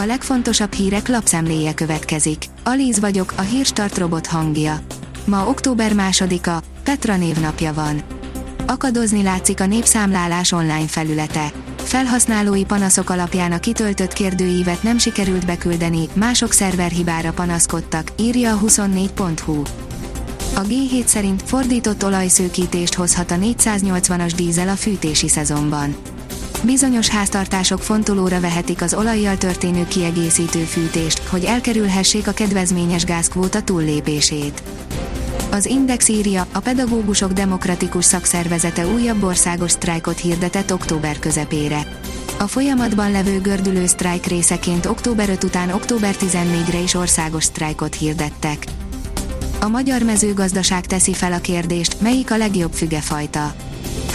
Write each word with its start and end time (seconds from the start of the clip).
A 0.00 0.04
legfontosabb 0.04 0.72
hírek 0.72 1.08
lapszemléje 1.08 1.74
következik. 1.74 2.44
Alíz 2.64 3.00
vagyok, 3.00 3.32
a 3.36 3.40
hírstart 3.40 3.98
robot 3.98 4.26
hangja. 4.26 4.80
Ma 5.24 5.48
október 5.48 5.92
másodika, 5.94 6.62
Petra 6.82 7.16
névnapja 7.16 7.72
van. 7.72 8.02
Akadozni 8.66 9.22
látszik 9.22 9.60
a 9.60 9.66
népszámlálás 9.66 10.52
online 10.52 10.86
felülete. 10.86 11.52
Felhasználói 11.76 12.64
panaszok 12.64 13.10
alapján 13.10 13.52
a 13.52 13.58
kitöltött 13.58 14.12
kérdőívet 14.12 14.82
nem 14.82 14.98
sikerült 14.98 15.46
beküldeni, 15.46 16.08
mások 16.12 16.52
szerverhibára 16.52 17.32
panaszkodtak, 17.32 18.12
írja 18.18 18.54
a 18.54 18.58
24.hu. 18.58 19.62
A 20.54 20.60
G7 20.60 21.06
szerint 21.06 21.42
fordított 21.42 22.04
olajszőkítést 22.04 22.94
hozhat 22.94 23.30
a 23.30 23.36
480-as 23.36 24.32
dízel 24.36 24.68
a 24.68 24.76
fűtési 24.76 25.28
szezonban. 25.28 25.96
Bizonyos 26.62 27.08
háztartások 27.08 27.82
fontolóra 27.82 28.40
vehetik 28.40 28.82
az 28.82 28.94
olajjal 28.94 29.36
történő 29.36 29.86
kiegészítő 29.88 30.58
fűtést, 30.58 31.18
hogy 31.18 31.44
elkerülhessék 31.44 32.26
a 32.26 32.32
kedvezményes 32.32 33.04
gázkvóta 33.04 33.62
túllépését. 33.62 34.62
Az 35.50 35.66
Index 35.66 36.08
írja, 36.08 36.46
a 36.52 36.58
pedagógusok 36.58 37.32
demokratikus 37.32 38.04
szakszervezete 38.04 38.86
újabb 38.86 39.22
országos 39.22 39.70
sztrájkot 39.70 40.18
hirdetett 40.18 40.72
október 40.72 41.18
közepére. 41.18 42.00
A 42.38 42.46
folyamatban 42.46 43.10
levő 43.10 43.40
gördülő 43.40 43.86
sztrájk 43.86 44.26
részeként 44.26 44.86
október 44.86 45.28
5 45.28 45.44
után 45.44 45.70
október 45.70 46.14
14-re 46.20 46.78
is 46.78 46.94
országos 46.94 47.44
sztrájkot 47.44 47.94
hirdettek. 47.94 48.64
A 49.60 49.68
magyar 49.68 50.02
mezőgazdaság 50.02 50.86
teszi 50.86 51.14
fel 51.14 51.32
a 51.32 51.40
kérdést, 51.40 52.00
melyik 52.00 52.30
a 52.30 52.36
legjobb 52.36 52.72
fügefajta. 52.72 53.54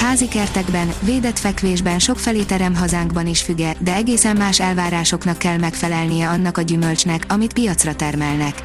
Házi 0.04 0.28
kertekben, 0.28 0.94
védett 1.02 1.40
fekvésben 1.40 2.00
sokfelé 2.00 2.44
terem 2.44 2.76
hazánkban 2.76 3.28
is 3.28 3.42
füge, 3.42 3.76
de 3.80 3.96
egészen 3.96 4.38
más 4.38 4.60
elvárásoknak 4.60 5.38
kell 5.38 5.58
megfelelnie 5.58 6.30
annak 6.30 6.58
a 6.58 6.62
gyümölcsnek, 6.62 7.26
amit 7.28 7.54
piacra 7.54 7.96
termelnek. 7.96 8.64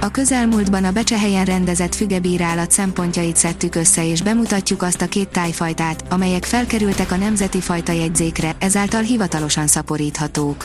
A 0.00 0.10
közelmúltban 0.10 0.84
a 0.84 0.92
Becsehelyen 0.92 1.44
rendezett 1.44 1.94
fügebírálat 1.94 2.70
szempontjait 2.70 3.36
szedtük 3.36 3.74
össze 3.74 4.06
és 4.06 4.22
bemutatjuk 4.22 4.82
azt 4.82 5.02
a 5.02 5.06
két 5.06 5.28
tájfajtát, 5.28 6.04
amelyek 6.08 6.44
felkerültek 6.44 7.12
a 7.12 7.16
nemzeti 7.16 7.60
fajta 7.60 7.92
jegyzékre, 7.92 8.56
ezáltal 8.58 9.02
hivatalosan 9.02 9.66
szaporíthatók. 9.66 10.64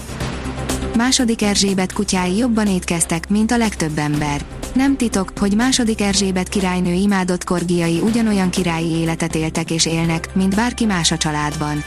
Második 0.98 1.42
Erzsébet 1.42 1.94
kutyái 1.94 2.38
jobban 2.38 2.68
étkeztek, 2.68 3.30
mint 3.30 3.52
a 3.52 3.58
legtöbb 3.58 3.98
ember. 3.98 4.46
Nem 4.74 4.96
titok, 4.98 5.32
hogy 5.40 5.56
második 5.56 6.02
Erzsébet 6.02 6.50
királynő 6.50 6.94
imádott 6.94 7.44
korgiai 7.44 8.00
ugyanolyan 8.00 8.50
királyi 8.50 8.90
életet 8.90 9.36
éltek 9.36 9.72
és 9.72 9.86
élnek, 9.86 10.36
mint 10.36 10.56
bárki 10.56 10.86
más 10.86 11.12
a 11.12 11.18
családban. 11.18 11.84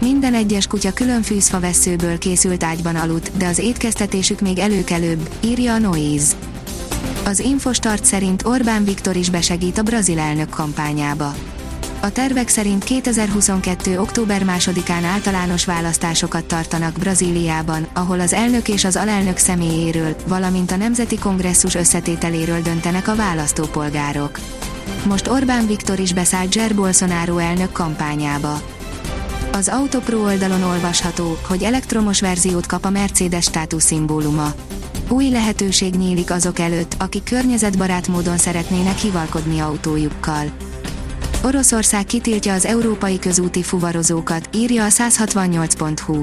Minden 0.00 0.34
egyes 0.34 0.66
kutya 0.66 0.92
külön 0.92 1.22
fűzfaveszőből 1.22 2.18
készült 2.18 2.62
ágyban 2.62 2.96
aludt, 2.96 3.36
de 3.36 3.46
az 3.46 3.58
étkeztetésük 3.58 4.40
még 4.40 4.58
előkelőbb, 4.58 5.28
írja 5.44 5.72
a 5.72 5.78
Noise. 5.78 6.34
Az 7.24 7.38
Infostart 7.38 8.04
szerint 8.04 8.44
Orbán 8.44 8.84
Viktor 8.84 9.16
is 9.16 9.30
besegít 9.30 9.78
a 9.78 9.82
brazil 9.82 10.18
elnök 10.18 10.48
kampányába. 10.48 11.34
A 12.00 12.10
tervek 12.10 12.48
szerint 12.48 12.84
2022. 12.84 14.00
október 14.00 14.42
2-án 14.46 15.04
általános 15.04 15.64
választásokat 15.64 16.44
tartanak 16.44 16.92
Brazíliában, 16.92 17.86
ahol 17.94 18.20
az 18.20 18.32
elnök 18.32 18.68
és 18.68 18.84
az 18.84 18.96
alelnök 18.96 19.36
személyéről, 19.36 20.16
valamint 20.26 20.70
a 20.70 20.76
Nemzeti 20.76 21.18
Kongresszus 21.18 21.74
összetételéről 21.74 22.60
döntenek 22.60 23.08
a 23.08 23.16
választópolgárok. 23.16 24.38
Most 25.06 25.28
Orbán 25.28 25.66
Viktor 25.66 25.98
is 25.98 26.12
beszállt 26.12 26.54
Jair 26.54 26.74
Bolsonaro 26.74 27.38
elnök 27.38 27.72
kampányába. 27.72 28.60
Az 29.52 29.68
Autopro 29.68 30.18
oldalon 30.18 30.62
olvasható, 30.62 31.38
hogy 31.48 31.62
elektromos 31.62 32.20
verziót 32.20 32.66
kap 32.66 32.84
a 32.84 32.90
Mercedes 32.90 33.44
státuszszimbóluma. 33.44 34.54
Új 35.08 35.28
lehetőség 35.30 35.94
nyílik 35.94 36.30
azok 36.30 36.58
előtt, 36.58 36.94
akik 36.98 37.24
környezetbarát 37.24 38.08
módon 38.08 38.36
szeretnének 38.36 38.98
hivalkodni 38.98 39.58
autójukkal. 39.58 40.65
Oroszország 41.46 42.04
kitiltja 42.04 42.52
az 42.52 42.64
európai 42.64 43.18
közúti 43.18 43.62
fuvarozókat, 43.62 44.48
írja 44.54 44.84
a 44.84 44.88
168.hu. 44.88 46.22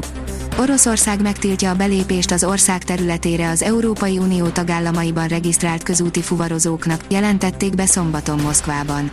Oroszország 0.59 1.21
megtiltja 1.21 1.69
a 1.69 1.75
belépést 1.75 2.31
az 2.31 2.43
ország 2.43 2.83
területére 2.83 3.49
az 3.49 3.61
Európai 3.61 4.17
Unió 4.17 4.47
tagállamaiban 4.47 5.27
regisztrált 5.27 5.83
közúti 5.83 6.21
fuvarozóknak, 6.21 7.01
jelentették 7.09 7.75
be 7.75 7.85
szombaton 7.85 8.39
Moszkvában. 8.39 9.11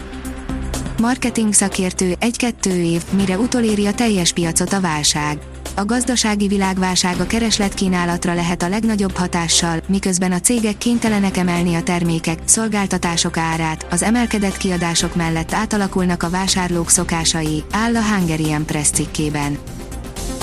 Marketing 1.01 1.53
szakértő, 1.53 2.15
egy-kettő 2.19 2.83
év, 2.83 3.03
mire 3.11 3.39
utoléri 3.39 3.87
a 3.87 3.93
teljes 3.95 4.33
piacot 4.33 4.73
a 4.73 4.81
válság 4.81 5.39
a 5.75 5.85
gazdasági 5.85 6.49
világválság 6.49 7.21
a 7.21 7.27
keresletkínálatra 7.27 8.35
lehet 8.35 8.63
a 8.63 8.69
legnagyobb 8.69 9.17
hatással, 9.17 9.81
miközben 9.89 10.33
a 10.33 10.41
cégek 10.41 10.79
kénytelenek 10.79 11.37
emelni 11.37 11.75
a 11.75 11.83
termékek, 11.83 12.39
szolgáltatások 12.45 13.37
árát, 13.37 13.87
az 13.91 14.03
emelkedett 14.03 14.57
kiadások 14.57 15.15
mellett 15.15 15.53
átalakulnak 15.53 16.23
a 16.23 16.31
vásárlók 16.31 16.91
szokásai, 16.91 17.65
áll 17.71 17.97
a 17.97 18.03
Hungarian 18.03 18.65
Press 18.65 18.91
cikkében. 18.91 19.59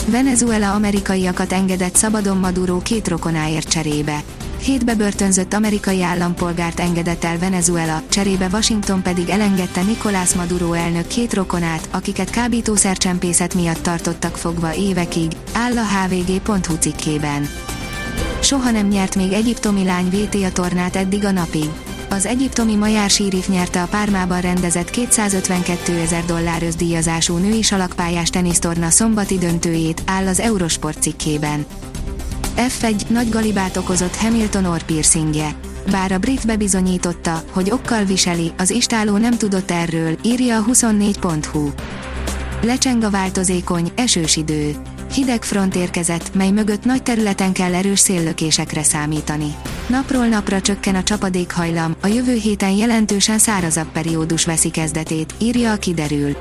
Venezuela 0.07 0.73
amerikaiakat 0.73 1.53
engedett 1.53 1.95
szabadon 1.95 2.37
Maduro 2.37 2.77
két 2.77 3.07
rokonáért 3.07 3.69
cserébe. 3.69 4.23
Hét 4.61 4.85
bebörtönzött 4.85 5.53
amerikai 5.53 6.03
állampolgárt 6.03 6.79
engedett 6.79 7.23
el 7.23 7.37
Venezuela, 7.37 8.01
cserébe 8.09 8.47
Washington 8.51 9.01
pedig 9.01 9.29
elengedte 9.29 9.81
Nicolás 9.81 10.33
Maduro 10.33 10.73
elnök 10.73 11.07
két 11.07 11.33
rokonát, 11.33 11.87
akiket 11.91 12.29
kábítószercsempészet 12.29 13.53
miatt 13.53 13.81
tartottak 13.81 14.37
fogva 14.37 14.75
évekig, 14.75 15.31
áll 15.53 15.77
a 15.77 15.85
hvg.hu 15.85 16.75
cikkében. 16.79 17.47
Soha 18.41 18.71
nem 18.71 18.87
nyert 18.87 19.15
még 19.15 19.31
egyiptomi 19.31 19.83
lány 19.83 20.29
a 20.45 20.51
tornát 20.51 20.95
eddig 20.95 21.25
a 21.25 21.31
napig. 21.31 21.69
Az 22.09 22.25
egyiptomi 22.25 22.75
Majár 22.75 23.09
Sírif 23.09 23.47
nyerte 23.47 23.81
a 23.81 23.85
Pármában 23.85 24.41
rendezett 24.41 24.89
252 24.89 25.99
ezer 25.99 26.25
dollár 26.25 26.63
özdíjazású 26.63 27.37
női 27.37 27.61
salakpályás 27.61 28.29
tenisztorna 28.29 28.89
szombati 28.89 29.37
döntőjét, 29.37 30.01
áll 30.05 30.27
az 30.27 30.39
Eurosport 30.39 31.01
cikkében. 31.01 31.65
F1 32.57 33.07
nagy 33.07 33.29
galibát 33.29 33.77
okozott 33.77 34.15
Hamilton 34.15 34.65
orr-piercingje. 34.65 35.55
Bár 35.91 36.11
a 36.11 36.17
brit 36.17 36.45
bebizonyította, 36.45 37.43
hogy 37.51 37.71
okkal 37.71 38.03
viseli, 38.03 38.51
az 38.57 38.69
istáló 38.69 39.17
nem 39.17 39.37
tudott 39.37 39.71
erről, 39.71 40.17
írja 40.23 40.57
a 40.57 40.65
24.hu. 40.65 41.69
Lecseng 42.61 43.03
a 43.03 43.09
változékony, 43.09 43.91
esős 43.95 44.35
idő. 44.35 44.75
Hideg 45.13 45.43
front 45.43 45.75
érkezett, 45.75 46.33
mely 46.33 46.51
mögött 46.51 46.83
nagy 46.85 47.03
területen 47.03 47.53
kell 47.53 47.73
erős 47.73 47.99
széllökésekre 47.99 48.83
számítani. 48.83 49.55
Napról 49.87 50.27
napra 50.27 50.61
csökken 50.61 50.95
a 50.95 51.03
csapadékhajlam, 51.03 51.95
a 52.01 52.07
jövő 52.07 52.33
héten 52.33 52.71
jelentősen 52.71 53.37
szárazabb 53.37 53.91
periódus 53.91 54.45
veszi 54.45 54.69
kezdetét, 54.69 55.33
írja 55.37 55.71
a 55.71 55.77
kiderül. 55.77 56.37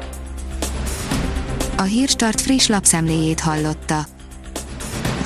A 1.77 1.83
Hírstart 1.83 2.41
friss 2.41 2.67
lapszemléjét 2.67 3.41
hallotta. 3.41 4.07